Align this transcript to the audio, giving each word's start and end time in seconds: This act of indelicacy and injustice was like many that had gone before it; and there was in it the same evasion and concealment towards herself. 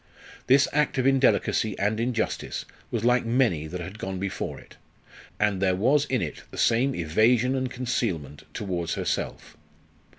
This 0.47 0.67
act 0.73 0.97
of 0.97 1.05
indelicacy 1.05 1.77
and 1.77 1.99
injustice 1.99 2.65
was 2.89 3.03
like 3.05 3.23
many 3.23 3.67
that 3.67 3.79
had 3.79 3.99
gone 3.99 4.17
before 4.17 4.59
it; 4.59 4.77
and 5.39 5.61
there 5.61 5.75
was 5.75 6.05
in 6.05 6.23
it 6.23 6.41
the 6.49 6.57
same 6.57 6.95
evasion 6.95 7.53
and 7.53 7.69
concealment 7.69 8.45
towards 8.51 8.95
herself. 8.95 9.55